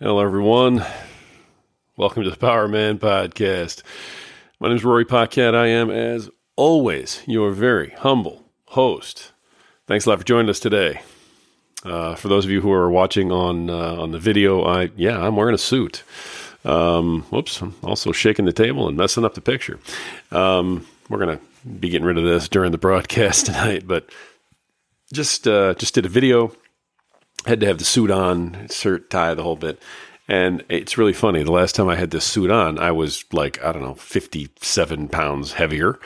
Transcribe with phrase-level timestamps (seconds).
[0.00, 0.86] Hello, everyone.
[1.96, 3.82] Welcome to the Power Man Podcast.
[4.60, 5.56] My name is Rory Paquette.
[5.56, 9.32] I am, as always, your very humble host.
[9.88, 11.00] Thanks a lot for joining us today.
[11.82, 15.20] Uh, for those of you who are watching on uh, on the video, I yeah,
[15.20, 16.04] I'm wearing a suit.
[16.64, 19.80] Um, whoops, I'm also shaking the table and messing up the picture.
[20.30, 21.40] Um, we're gonna
[21.80, 24.08] be getting rid of this during the broadcast tonight, but
[25.12, 26.52] just uh, just did a video
[27.48, 29.82] had to have the suit on, shirt, tie, the whole bit.
[30.28, 31.42] And it's really funny.
[31.42, 35.08] The last time I had this suit on, I was like, I don't know, 57
[35.08, 35.98] pounds heavier.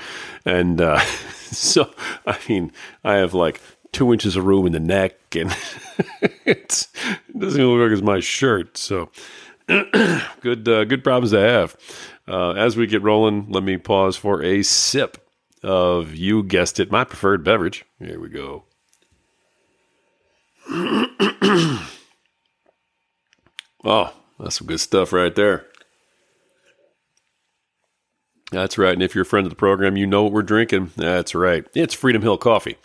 [0.47, 1.01] And uh,
[1.41, 1.93] so,
[2.27, 3.61] I mean, I have like
[3.91, 5.55] two inches of room in the neck, and
[6.47, 6.87] it
[7.37, 8.79] doesn't even look like it's my shirt.
[8.79, 9.11] So,
[9.67, 11.77] good, uh, good problems to have.
[12.29, 15.19] Uh, as we get rolling, let me pause for a sip
[15.65, 17.85] of, you guessed it, my preferred beverage.
[17.99, 18.65] Here we go.
[23.85, 25.67] oh, that's some good stuff right there.
[28.53, 28.93] That's right.
[28.93, 30.91] And if you're a friend of the program, you know what we're drinking.
[30.97, 31.65] That's right.
[31.75, 32.77] It's Freedom Hill Coffee.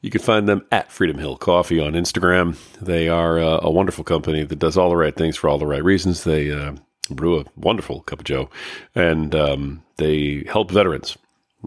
[0.00, 2.56] You can find them at Freedom Hill Coffee on Instagram.
[2.80, 5.66] They are uh, a wonderful company that does all the right things for all the
[5.66, 6.22] right reasons.
[6.22, 6.74] They uh,
[7.10, 8.48] brew a wonderful cup of Joe,
[8.94, 11.18] and um, they help veterans.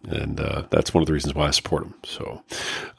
[0.08, 1.96] And uh, that's one of the reasons why I support them.
[2.06, 2.44] So,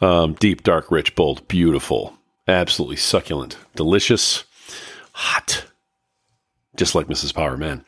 [0.03, 2.15] um, deep, dark, rich, bold, beautiful,
[2.49, 4.45] absolutely succulent, delicious,
[5.13, 5.65] hot,
[6.77, 7.35] just like Mrs.
[7.35, 7.85] Power Man.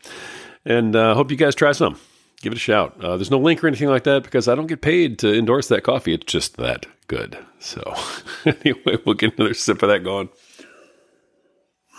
[0.64, 1.98] And uh, hope you guys try some.
[2.40, 3.02] Give it a shout.
[3.02, 5.68] Uh, there's no link or anything like that because I don't get paid to endorse
[5.68, 6.14] that coffee.
[6.14, 7.38] It's just that good.
[7.58, 7.94] So,
[8.44, 10.28] anyway, we'll get another sip of that going.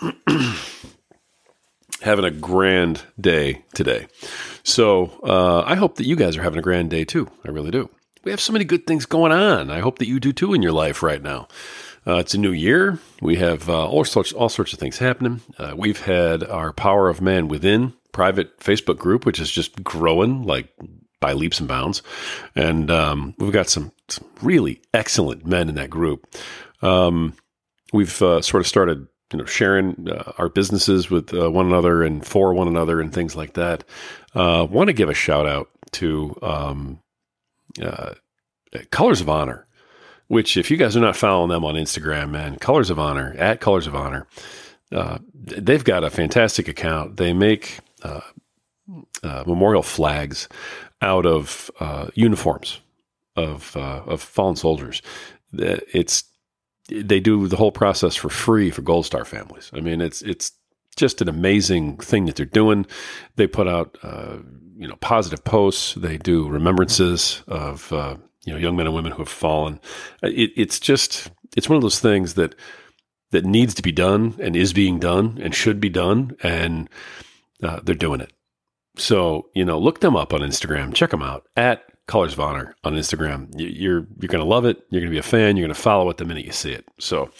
[2.02, 4.06] having a grand day today.
[4.62, 7.28] So, uh, I hope that you guys are having a grand day too.
[7.44, 7.90] I really do.
[8.24, 9.70] We have so many good things going on.
[9.70, 11.48] I hope that you do too in your life right now.
[12.06, 12.98] Uh, it's a new year.
[13.20, 15.40] We have uh, all sorts all sorts of things happening.
[15.58, 20.44] Uh, we've had our Power of Man Within private Facebook group, which is just growing
[20.44, 20.72] like
[21.20, 22.02] by leaps and bounds,
[22.54, 26.26] and um, we've got some, some, really excellent men in that group.
[26.82, 27.34] Um,
[27.92, 32.02] we've uh, sort of started, you know, sharing uh, our businesses with uh, one another
[32.02, 33.82] and for one another and things like that.
[34.34, 37.00] Want to give a shout out to um,
[38.90, 39.65] Colors of Honor
[40.28, 43.60] which if you guys are not following them on Instagram, man, Colors of Honor at
[43.60, 44.26] Colors of Honor,
[44.92, 47.16] uh, they've got a fantastic account.
[47.16, 48.20] They make uh,
[49.22, 50.48] uh, memorial flags
[51.02, 52.80] out of uh, uniforms
[53.36, 55.02] of uh, of fallen soldiers.
[55.52, 56.24] It's
[56.88, 59.70] they do the whole process for free for Gold Star families.
[59.74, 60.52] I mean, it's it's
[60.96, 62.86] just an amazing thing that they're doing.
[63.36, 64.38] They put out uh,
[64.76, 65.94] you know positive posts.
[65.94, 67.92] They do remembrances of
[68.46, 69.80] you know young men and women who have fallen.
[70.22, 72.54] It, it's just it's one of those things that
[73.32, 76.88] that needs to be done and is being done and should be done, and
[77.62, 78.32] uh, they're doing it.
[78.96, 80.94] So you know, look them up on Instagram.
[80.94, 83.48] Check them out at Colors of Honor on Instagram.
[83.56, 84.78] You're you're going to love it.
[84.90, 85.56] You're going to be a fan.
[85.56, 86.86] You're going to follow it the minute you see it.
[86.98, 87.30] So,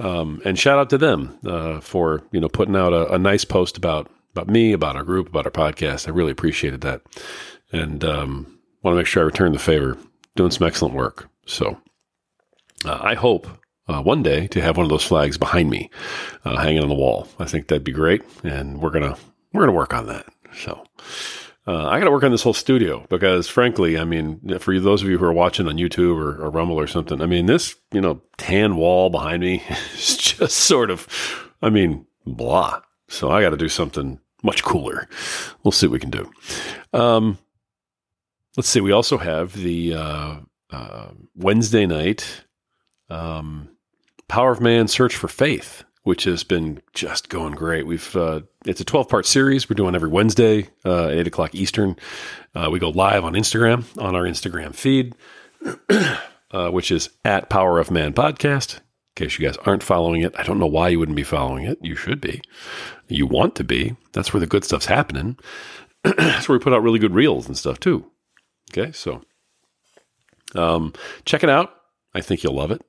[0.00, 3.44] um, and shout out to them uh, for you know putting out a, a, nice
[3.44, 6.08] post about about me, about our group, about our podcast.
[6.08, 7.02] I really appreciated that,
[7.70, 9.96] and um, want to make sure I return the favor
[10.36, 11.28] doing some excellent work.
[11.46, 11.78] So
[12.84, 13.46] uh, I hope
[13.88, 15.90] uh, one day to have one of those flags behind me,
[16.44, 17.28] uh, hanging on the wall.
[17.38, 19.16] I think that'd be great, and we're gonna
[19.52, 20.26] we're gonna work on that.
[20.56, 20.84] So.
[21.64, 25.00] Uh, I got to work on this whole studio because, frankly, I mean, for those
[25.00, 27.76] of you who are watching on YouTube or, or Rumble or something, I mean, this
[27.92, 29.62] you know tan wall behind me
[29.94, 31.06] is just sort of,
[31.62, 32.80] I mean, blah.
[33.06, 35.08] So I got to do something much cooler.
[35.62, 36.30] We'll see what we can do.
[36.92, 37.38] Um,
[38.56, 38.80] let's see.
[38.80, 40.36] We also have the uh,
[40.70, 42.44] uh, Wednesday night
[43.08, 43.68] um,
[44.28, 47.86] Power of Man Search for Faith, which has been just going great.
[47.86, 49.68] We've uh, it's a twelve part series.
[49.68, 51.96] We're doing every Wednesday, uh, eight o'clock Eastern.
[52.54, 55.14] Uh, we go live on Instagram on our Instagram feed,
[56.50, 58.78] uh, which is at Power of Man Podcast.
[59.14, 61.66] In case you guys aren't following it, I don't know why you wouldn't be following
[61.66, 61.78] it.
[61.82, 62.40] You should be.
[63.08, 63.94] You want to be.
[64.12, 65.38] That's where the good stuff's happening.
[66.02, 68.10] That's where we put out really good reels and stuff too.
[68.70, 69.22] Okay, so
[70.54, 70.92] um,
[71.24, 71.74] check it out.
[72.14, 72.82] I think you'll love it.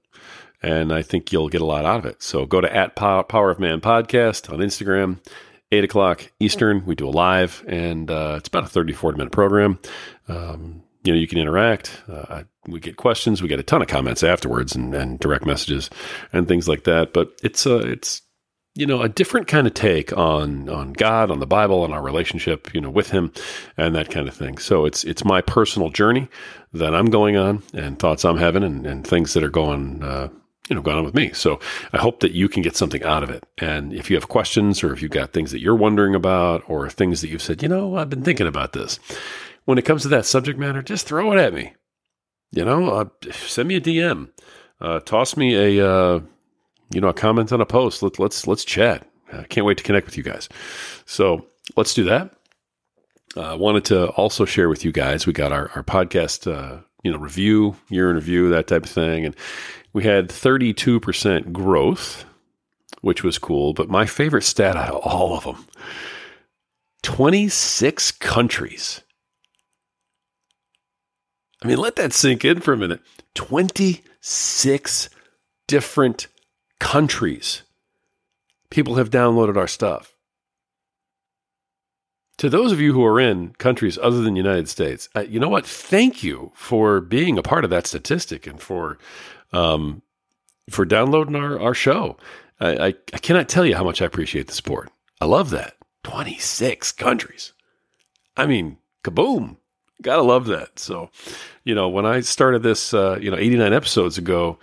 [0.62, 2.24] And I think you'll get a lot out of it.
[2.24, 5.20] So go to at Power of Man Podcast on Instagram,
[5.74, 6.86] 8 o'clock Eastern.
[6.86, 9.78] We do a live, and uh, it's about a 30, 40 minute program.
[10.30, 12.02] Um, you know, you can interact.
[12.08, 13.42] Uh, we get questions.
[13.42, 15.90] We get a ton of comments afterwards and, and direct messages
[16.32, 17.12] and things like that.
[17.12, 18.22] But it's uh, it's
[18.76, 22.02] you know, a different kind of take on on God, on the Bible, on our
[22.02, 23.32] relationship, you know, with Him,
[23.78, 24.58] and that kind of thing.
[24.58, 26.28] So it's it's my personal journey
[26.74, 30.30] that I'm going on, and thoughts I'm having, and, and things that are going, uh,
[30.70, 31.32] you know gone on with me.
[31.34, 31.60] So
[31.92, 33.44] I hope that you can get something out of it.
[33.58, 36.90] And if you have questions or if you've got things that you're wondering about or
[36.90, 39.00] things that you've said, you know, I've been thinking about this.
[39.66, 41.74] When it comes to that subject matter, just throw it at me.
[42.52, 44.30] You know, uh, send me a DM,
[44.80, 46.20] uh, toss me a uh,
[46.94, 48.04] you know comment on a post.
[48.04, 49.08] Let, let's let's chat.
[49.32, 50.48] I can't wait to connect with you guys.
[51.06, 51.46] So
[51.76, 52.34] let's do that.
[53.36, 55.26] Uh, I wanted to also share with you guys.
[55.26, 58.90] We got our our podcast, uh, you know, review, year in review, that type of
[58.90, 59.36] thing, and
[59.94, 62.26] we had 32% growth,
[63.02, 63.74] which was cool.
[63.74, 65.66] But my favorite stat out of all of them
[67.04, 69.02] 26 countries.
[71.64, 73.02] I mean, let that sink in for a minute.
[73.36, 75.10] 26
[75.68, 76.28] different
[76.84, 77.64] countries.
[78.70, 80.18] People have downloaded our stuff.
[82.40, 85.40] To those of you who are in countries other than the United States, uh, you
[85.40, 85.66] know what?
[85.66, 88.98] Thank you for being a part of that statistic and for
[89.54, 90.02] um,
[90.70, 92.18] for downloading our, our show.
[92.60, 94.92] I, I, I cannot tell you how much I appreciate the support.
[95.22, 95.76] I love that.
[96.04, 97.54] 26 countries.
[98.36, 99.56] I mean, kaboom.
[100.02, 100.80] Gotta love that.
[100.80, 101.10] So,
[101.64, 104.58] you know, when I started this, uh, you know, 89 episodes ago,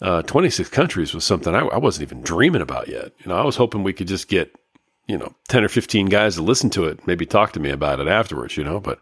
[0.00, 3.12] uh, 26 countries was something I, I, wasn't even dreaming about yet.
[3.18, 4.54] You know, I was hoping we could just get,
[5.06, 8.00] you know, 10 or 15 guys to listen to it, maybe talk to me about
[8.00, 9.00] it afterwards, you know, but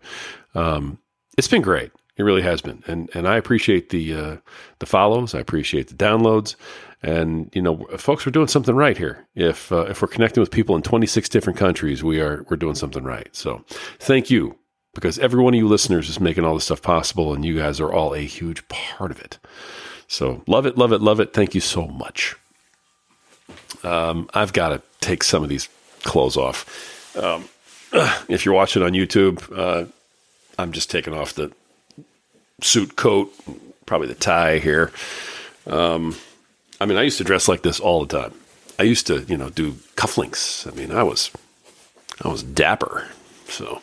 [0.55, 0.99] um,
[1.37, 1.93] it's been great.
[2.17, 4.37] It really has been, and and I appreciate the uh,
[4.79, 5.35] the follows.
[5.35, 6.57] I appreciate the downloads,
[7.03, 9.27] and you know, folks, we're doing something right here.
[9.35, 12.75] If uh, if we're connecting with people in 26 different countries, we are we're doing
[12.75, 13.29] something right.
[13.37, 13.63] So,
[13.99, 14.57] thank you
[14.95, 17.81] because every one of you listeners is making all this stuff possible, and you guys
[17.81, 19.39] are all a huge part of it.
[20.09, 21.33] So, love it, love it, love it.
[21.33, 22.37] Thank you so much.
[23.83, 25.69] Um, I've got to take some of these
[26.03, 27.17] clothes off.
[27.17, 27.49] Um,
[28.29, 29.87] if you're watching on YouTube, uh,
[30.59, 31.53] I'm just taking off the
[32.61, 33.33] suit coat,
[33.85, 34.93] probably the tie here.
[35.67, 36.17] Um,
[36.81, 38.35] I mean, I used to dress like this all the time.
[38.79, 40.71] I used to, you know, do cufflinks.
[40.71, 41.31] I mean, I was,
[42.23, 43.09] I was dapper.
[43.49, 43.81] So,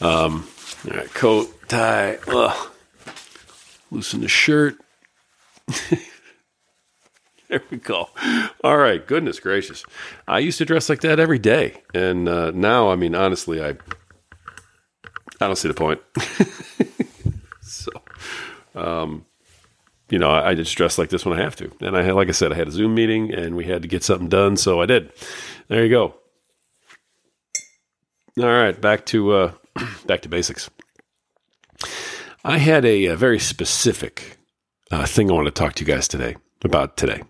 [0.00, 0.48] um,
[0.90, 2.70] all right, coat, tie, ugh.
[3.90, 4.76] loosen the shirt.
[7.48, 8.08] there we go.
[8.62, 9.84] All right, goodness gracious.
[10.28, 13.70] I used to dress like that every day, and uh, now, I mean, honestly, I,
[15.40, 16.00] I don't see the point.
[17.66, 17.90] So,
[18.76, 19.26] um,
[20.08, 21.70] you know, I, I, just dress like this when I have to.
[21.80, 23.88] And I had, like I said, I had a Zoom meeting and we had to
[23.88, 25.12] get something done, so I did.
[25.68, 26.14] There you go.
[28.38, 29.52] All right, back to uh,
[30.06, 30.70] back to basics.
[32.44, 34.38] I had a, a very specific
[34.90, 37.22] uh, thing I want to talk to you guys today about today,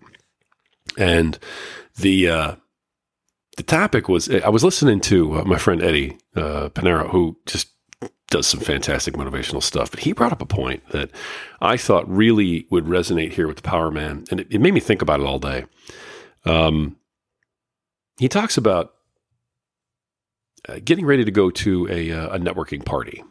[0.97, 1.37] and
[1.95, 2.55] the uh,
[3.57, 7.69] the topic was I was listening to uh, my friend Eddie uh, Panero, who just
[8.29, 9.89] does some fantastic motivational stuff.
[9.89, 11.11] But he brought up a point that
[11.61, 14.79] I thought really would resonate here with the Power Man, and it, it made me
[14.79, 15.65] think about it all day.
[16.45, 16.97] Um,
[18.19, 18.93] he talks about
[20.67, 23.23] uh, getting ready to go to a, uh, a networking party.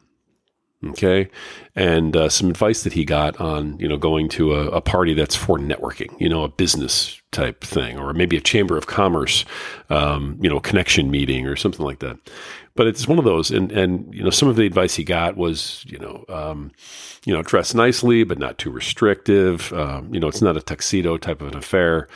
[0.84, 1.31] Okay,
[1.75, 5.14] and uh, some advice that he got on you know going to a, a, party
[5.14, 9.46] that's for networking, you know, a business type thing, or maybe a chamber of commerce,
[9.88, 12.19] um, you know, connection meeting or something like that
[12.76, 13.50] but it's one of those.
[13.50, 16.70] And and you know, some of the advice he got was, you know, um,
[17.25, 19.72] you know, dress nicely but not too restrictive.
[19.72, 22.08] Um, you know, it's not a tuxedo type of an affair.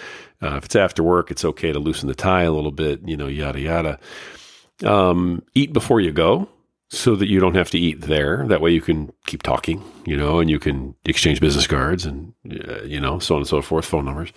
[0.43, 3.01] Uh, if it's after work, it's okay to loosen the tie a little bit.
[3.05, 3.99] You know, yada yada.
[4.85, 6.49] Um, eat before you go
[6.91, 8.45] so that you don't have to eat there.
[8.49, 12.35] That way you can keep talking, you know, and you can exchange business cards and,
[12.69, 14.33] uh, you know, so on and so forth, phone numbers.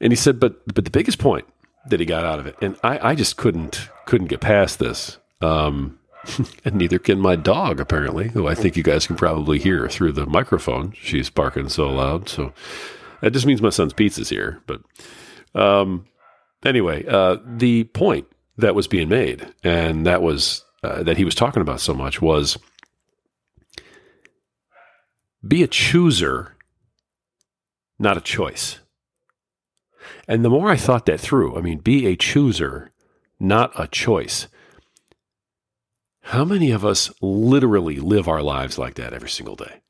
[0.00, 1.46] And he said, but, but the biggest point
[1.88, 2.56] that he got out of it.
[2.60, 5.18] And I, I just couldn't couldn't get past this.
[5.40, 5.98] Um,
[6.64, 10.12] and neither can my dog, apparently, who I think you guys can probably hear through
[10.12, 10.92] the microphone.
[10.92, 12.28] She's barking so loud.
[12.28, 12.52] So
[13.20, 14.60] that just means my son's pizza's here.
[14.66, 14.80] But
[15.54, 16.06] um,
[16.64, 18.26] anyway, uh, the point
[18.58, 22.20] that was being made, and that was uh, that he was talking about so much,
[22.20, 22.58] was
[25.46, 26.56] be a chooser,
[27.98, 28.80] not a choice.
[30.28, 32.92] And the more I thought that through, I mean, be a chooser,
[33.38, 34.48] not a choice.
[36.22, 39.82] How many of us literally live our lives like that every single day?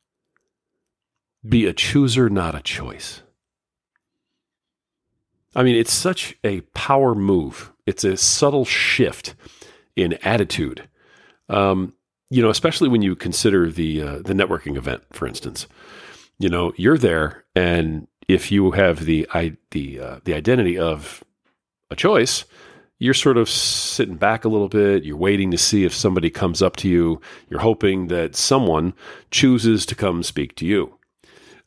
[1.49, 3.23] Be a chooser, not a choice.
[5.55, 7.73] I mean, it's such a power move.
[7.87, 9.35] It's a subtle shift
[9.97, 10.89] in attitude.
[11.49, 11.95] Um,
[12.31, 15.67] you know, especially when you consider the uh, the networking event, for instance.
[16.39, 21.25] You know, you're there, and if you have the I, the uh, the identity of
[21.91, 22.45] a choice,
[22.99, 25.05] you're sort of sitting back a little bit.
[25.05, 27.21] You're waiting to see if somebody comes up to you.
[27.49, 28.95] You're hoping that someone
[29.31, 30.93] chooses to come speak to you.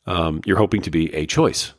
[0.06, 1.72] um, you're hoping to be a choice.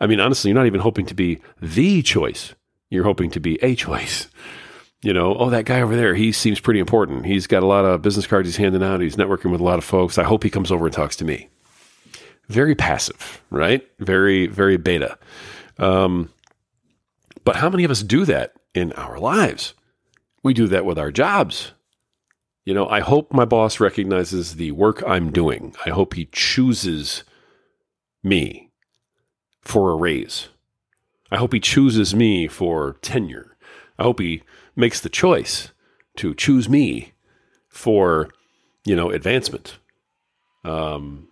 [0.00, 2.54] I mean, honestly, you're not even hoping to be the choice.
[2.90, 4.28] You're hoping to be a choice.
[5.02, 7.26] You know, oh, that guy over there, he seems pretty important.
[7.26, 9.00] He's got a lot of business cards he's handing out.
[9.00, 10.18] He's networking with a lot of folks.
[10.18, 11.48] I hope he comes over and talks to me.
[12.48, 13.86] Very passive, right?
[13.98, 15.18] Very, very beta.
[15.78, 16.30] Um,
[17.44, 19.74] but how many of us do that in our lives?
[20.42, 21.72] We do that with our jobs.
[22.64, 25.74] You know, I hope my boss recognizes the work I'm doing.
[25.84, 27.22] I hope he chooses
[28.24, 28.70] me
[29.60, 30.48] for a raise.
[31.30, 33.55] I hope he chooses me for tenure.
[33.98, 34.42] I hope he
[34.74, 35.70] makes the choice
[36.16, 37.12] to choose me
[37.68, 38.30] for,
[38.84, 39.78] you know, advancement,
[40.64, 41.28] um,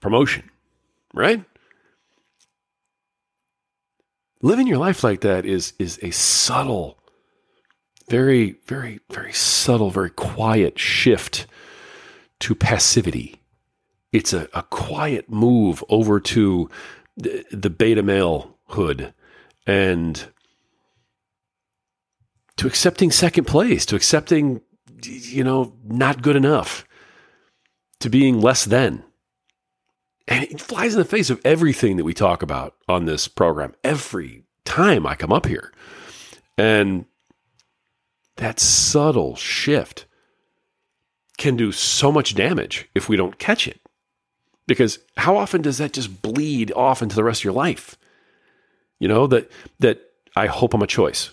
[0.00, 0.50] promotion,
[1.14, 1.44] right?
[4.42, 6.98] Living your life like that is is a subtle,
[8.08, 11.46] very, very, very subtle, very quiet shift
[12.40, 13.40] to passivity.
[14.12, 16.70] It's a, a quiet move over to
[17.16, 19.12] the, the beta male hood
[19.66, 20.26] and
[22.60, 24.60] to accepting second place, to accepting,
[25.02, 26.84] you know, not good enough,
[28.00, 29.02] to being less than.
[30.28, 33.74] And it flies in the face of everything that we talk about on this program
[33.82, 35.72] every time I come up here.
[36.58, 37.06] And
[38.36, 40.04] that subtle shift
[41.38, 43.80] can do so much damage if we don't catch it.
[44.66, 47.96] Because how often does that just bleed off into the rest of your life?
[48.98, 50.02] You know, that that
[50.36, 51.30] I hope I'm a choice.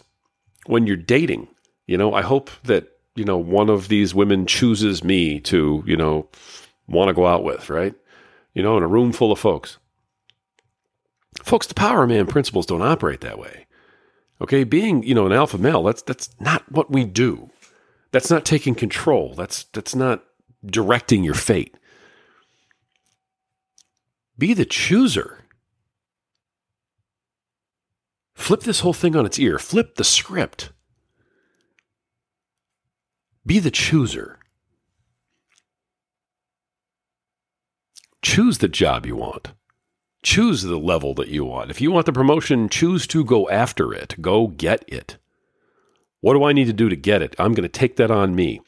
[0.67, 1.47] When you're dating,
[1.87, 5.97] you know, I hope that, you know, one of these women chooses me to, you
[5.97, 6.29] know,
[6.87, 7.95] want to go out with, right?
[8.53, 9.77] You know, in a room full of folks.
[11.43, 13.65] Folks, the power man principles don't operate that way.
[14.41, 17.49] Okay, being, you know, an alpha male, that's that's not what we do.
[18.11, 19.33] That's not taking control.
[19.35, 20.23] That's that's not
[20.65, 21.75] directing your fate.
[24.37, 25.43] Be the chooser.
[28.37, 29.57] Flip this whole thing on its ear.
[29.57, 30.71] Flip the script.
[33.45, 34.37] Be the chooser.
[38.21, 39.53] Choose the job you want.
[40.23, 41.71] Choose the level that you want.
[41.71, 44.15] If you want the promotion, choose to go after it.
[44.21, 45.17] Go get it.
[46.21, 47.35] What do I need to do to get it?
[47.39, 48.61] I'm going to take that on me.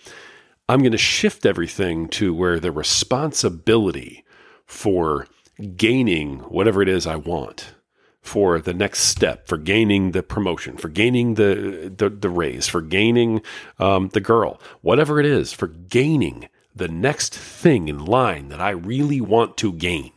[0.67, 4.25] I'm going to shift everything to where the responsibility
[4.65, 5.27] for
[5.75, 7.75] gaining whatever it is I want
[8.21, 12.81] for the next step, for gaining the promotion, for gaining the the, the raise, for
[12.81, 13.41] gaining
[13.79, 18.71] um, the girl, whatever it is, for gaining the next thing in line that I
[18.71, 20.11] really want to gain,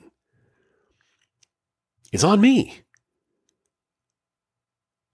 [2.13, 2.81] is on me.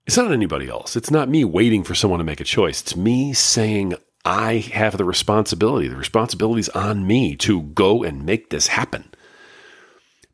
[0.05, 0.95] It's not anybody else.
[0.95, 2.81] It's not me waiting for someone to make a choice.
[2.81, 3.93] It's me saying
[4.25, 5.87] I have the responsibility.
[5.87, 9.11] The responsibility is on me to go and make this happen.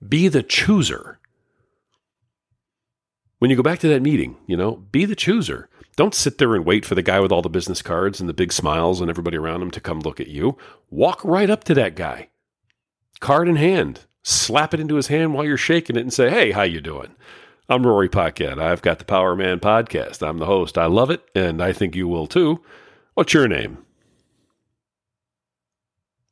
[0.08, 1.20] Be the chooser.
[3.46, 5.70] When you go back to that meeting, you know, be the chooser.
[5.96, 8.34] Don't sit there and wait for the guy with all the business cards and the
[8.34, 10.58] big smiles and everybody around him to come look at you.
[10.90, 12.30] Walk right up to that guy.
[13.20, 14.08] Card in hand.
[14.24, 17.16] Slap it into his hand while you're shaking it and say, "Hey, how you doing?"
[17.70, 18.58] I'm Rory Paquette.
[18.58, 20.28] I've got the Power Man podcast.
[20.28, 20.76] I'm the host.
[20.76, 22.64] I love it, and I think you will too.
[23.14, 23.78] What's your name?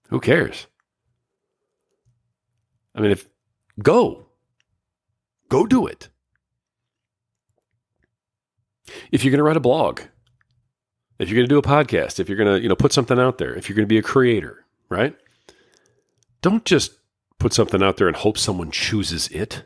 [0.09, 0.65] Who cares?
[2.95, 3.29] I mean, if
[3.83, 4.25] Go.
[5.49, 6.09] Go do it.
[9.11, 10.01] If you're going to write a blog,
[11.19, 13.19] if you're going to do a podcast, if you're going to, you know, put something
[13.19, 15.15] out there, if you're going to be a creator, right?
[16.41, 16.93] Don't just
[17.39, 19.63] put something out there and hope someone chooses it.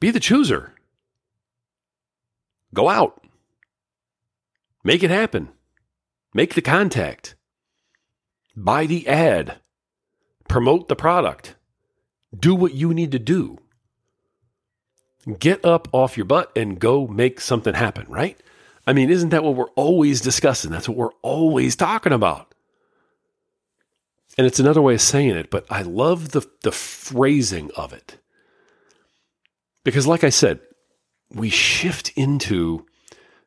[0.00, 0.74] Be the chooser.
[2.72, 3.24] Go out.
[4.82, 5.50] Make it happen.
[6.34, 7.36] Make the contact.
[8.56, 9.60] Buy the ad.
[10.48, 11.54] Promote the product
[12.38, 13.58] do what you need to do.
[15.38, 18.38] Get up off your butt and go make something happen, right?
[18.86, 20.70] I mean, isn't that what we're always discussing?
[20.70, 22.54] That's what we're always talking about.
[24.36, 28.18] And it's another way of saying it, but I love the, the phrasing of it.
[29.84, 30.60] Because, like I said,
[31.30, 32.84] we shift into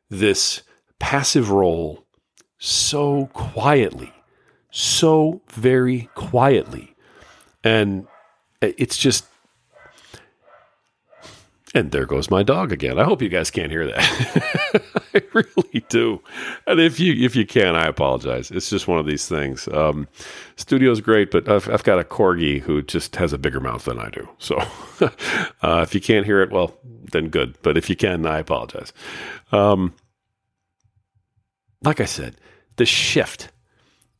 [0.08, 0.62] this
[0.98, 2.06] passive role
[2.58, 4.12] so quietly,
[4.70, 6.94] so very quietly.
[7.62, 8.06] And
[8.60, 9.26] it's just
[11.78, 12.98] and there goes my dog again.
[12.98, 14.82] I hope you guys can't hear that.
[15.14, 16.20] I really do.
[16.66, 18.50] And if you if you can, I apologize.
[18.50, 19.68] It's just one of these things.
[19.68, 20.08] Um,
[20.56, 24.00] studio's great, but I've, I've, got a corgi who just has a bigger mouth than
[24.00, 24.28] I do.
[24.38, 24.56] So
[25.62, 26.74] uh, if you can't hear it, well,
[27.12, 27.56] then good.
[27.62, 28.92] But if you can, I apologize.
[29.52, 29.94] Um,
[31.82, 32.36] like I said,
[32.76, 33.50] the shift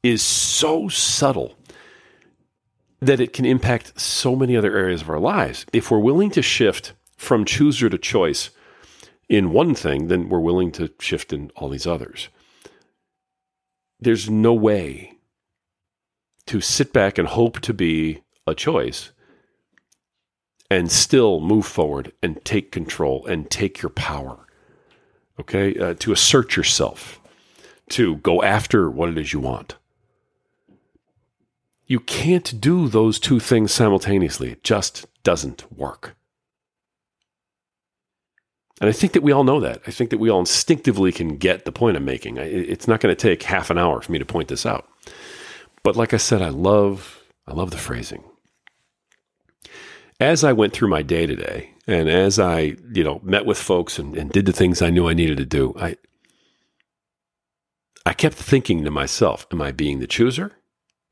[0.05, 1.57] is so subtle
[3.01, 5.67] that it can impact so many other areas of our lives.
[5.73, 8.51] If we're willing to shift from chooser to choice
[9.29, 12.29] in one thing, then we're willing to shift in all these others.
[14.01, 15.19] There's no way
[16.47, 19.11] to sit back and hope to be a choice
[20.71, 24.47] and still move forward and take control and take your power.
[25.41, 25.77] Okay?
[25.79, 27.21] Uh, to assert yourself,
[27.91, 29.77] to go after what it is you want.
[31.87, 34.53] You can't do those two things simultaneously.
[34.53, 36.18] It just doesn't work.
[38.81, 39.83] And I think that we all know that.
[39.87, 42.37] I think that we all instinctively can get the point I'm making.
[42.37, 44.89] It's not going to take half an hour for me to point this out.
[45.83, 48.25] But like I said, I love I love the phrasing.
[50.21, 53.99] As I went through my day today, and as I, you know, met with folks
[53.99, 55.97] and, and did the things I knew I needed to do, I
[58.05, 60.53] I kept thinking to myself, am I being the chooser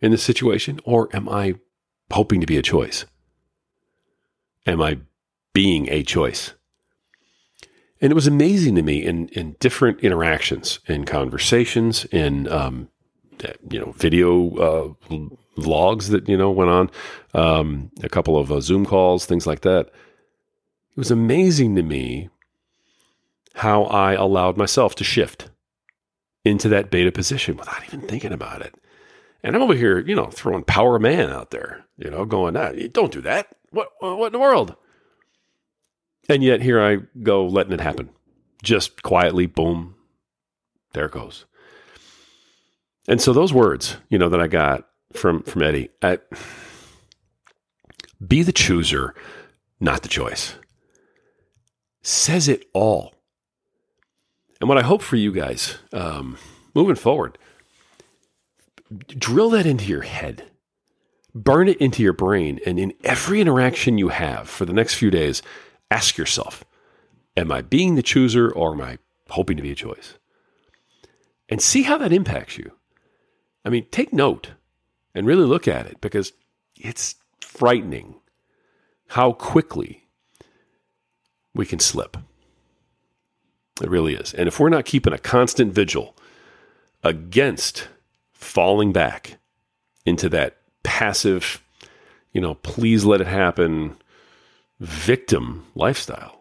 [0.01, 1.55] in this situation, or am I
[2.11, 3.07] hoping to be a choice?
[4.67, 4.99] Am I
[5.53, 6.55] being a choice?
[8.01, 12.89] And it was amazing to me in, in different interactions, in conversations, in um,
[13.71, 15.19] you know video uh,
[15.57, 16.91] logs that you know went on,
[17.35, 19.87] um, a couple of uh, Zoom calls, things like that.
[19.87, 22.29] It was amazing to me
[23.55, 25.51] how I allowed myself to shift
[26.45, 28.75] into that beta position without even thinking about it.
[29.43, 32.73] And I'm over here, you know, throwing power man out there, you know, going, ah,
[32.93, 33.49] don't do that.
[33.71, 34.77] What, what in the world?
[36.29, 38.11] And yet here I go letting it happen.
[38.63, 39.95] Just quietly, boom,
[40.93, 41.45] there it goes.
[43.09, 46.19] And so those words, you know, that I got from from Eddie, I,
[48.27, 49.15] be the chooser,
[49.79, 50.55] not the choice.
[52.03, 53.15] Says it all.
[54.61, 56.39] And what I hope for you guys um,
[56.75, 57.39] moving forward,
[59.09, 60.45] drill that into your head,
[61.35, 65.11] burn it into your brain, and in every interaction you have for the next few
[65.11, 65.43] days,
[65.91, 66.65] Ask yourself,
[67.37, 68.99] am I being the chooser or am I
[69.31, 70.15] hoping to be a choice?
[71.49, 72.73] And see how that impacts you.
[73.65, 74.51] I mean, take note
[75.15, 76.33] and really look at it because
[76.77, 78.17] it's frightening
[79.09, 80.09] how quickly
[81.55, 82.17] we can slip.
[83.81, 84.35] It really is.
[84.35, 86.17] And if we're not keeping a constant vigil
[87.03, 87.89] against
[88.33, 89.39] falling back
[90.05, 91.63] into that passive,
[92.33, 93.97] you know, please let it happen,
[94.81, 96.41] victim lifestyle.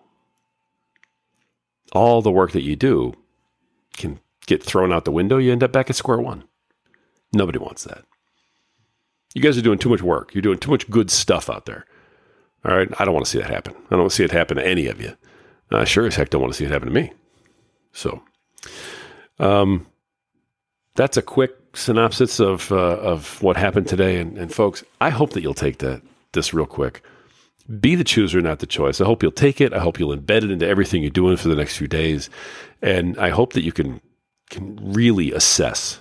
[1.93, 3.13] All the work that you do
[3.95, 5.37] can get thrown out the window.
[5.37, 6.43] You end up back at square one.
[7.33, 8.03] Nobody wants that.
[9.33, 10.33] You guys are doing too much work.
[10.33, 11.85] You're doing too much good stuff out there.
[12.63, 12.89] All right.
[12.99, 13.75] I don't want to see that happen.
[13.91, 15.15] I don't see it happen to any of you.
[15.71, 17.11] I sure as heck don't want to see it happen to me.
[17.91, 18.21] So,
[19.39, 19.87] um,
[20.95, 24.19] that's a quick synopsis of uh, of what happened today.
[24.19, 27.03] And, and folks, I hope that you'll take that this real quick
[27.79, 29.01] be the chooser, not the choice.
[29.01, 29.73] I hope you'll take it.
[29.73, 32.29] I hope you'll embed it into everything you're doing for the next few days.
[32.81, 34.01] And I hope that you can
[34.49, 35.99] can really assess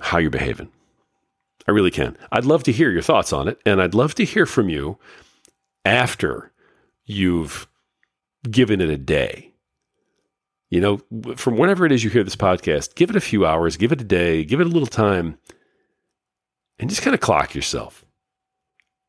[0.00, 0.70] how you're behaving.
[1.68, 2.16] I really can.
[2.32, 3.60] I'd love to hear your thoughts on it.
[3.66, 4.98] And I'd love to hear from you
[5.84, 6.52] after
[7.04, 7.66] you've
[8.50, 9.52] given it a day.
[10.68, 13.76] You know, from whenever it is you hear this podcast, give it a few hours,
[13.76, 15.38] give it a day, give it a little time,
[16.78, 18.05] and just kind of clock yourself.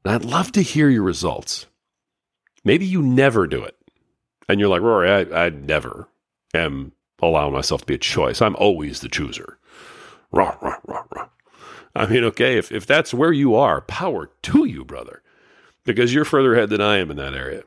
[0.08, 1.66] And I'd love to hear your results.
[2.64, 3.76] Maybe you never do it.
[4.48, 6.08] And you're like, Rory, I, I never
[6.54, 8.42] am allowing myself to be a choice.
[8.42, 9.60] I'm always the chooser.
[10.32, 11.28] Rah, rah, rah, rah.
[11.94, 15.24] I mean, okay, if, if that's where you are, power to you, brother,
[15.84, 17.64] because you're further ahead than I am in that area.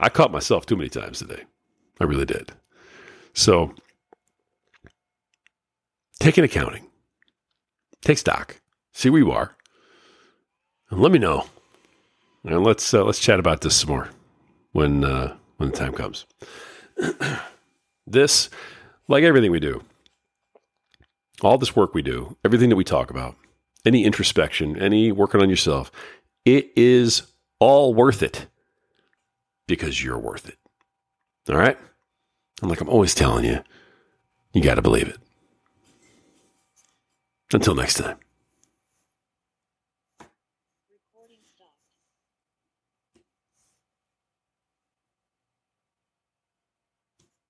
[0.00, 1.44] I caught myself too many times today.
[2.00, 2.50] I really did.
[3.34, 3.72] So
[6.18, 6.88] take an accounting,
[8.02, 8.60] take stock,
[8.92, 9.54] see where you are,
[10.90, 11.46] and let me know
[12.52, 14.08] and let's uh, let's chat about this some more
[14.72, 16.26] when uh, when the time comes.
[18.06, 18.50] this,
[19.06, 19.82] like everything we do,
[21.42, 23.36] all this work we do, everything that we talk about,
[23.84, 25.92] any introspection, any working on yourself,
[26.44, 27.22] it is
[27.60, 28.46] all worth it
[29.66, 30.58] because you're worth it.
[31.48, 31.78] All right?
[32.60, 33.60] And like I'm always telling you,
[34.52, 35.18] you got to believe it.
[37.52, 38.18] Until next time.